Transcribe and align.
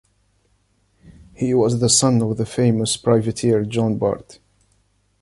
He 1.35 1.53
was 1.53 1.79
the 1.79 1.87
son 1.87 2.23
of 2.23 2.37
the 2.37 2.45
famous 2.47 2.97
privateer 2.97 3.63
Jean 3.65 3.99
Bart. 3.99 4.39